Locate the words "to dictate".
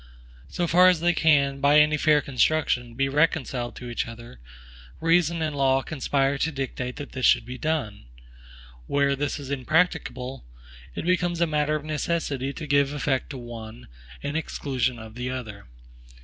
6.39-6.95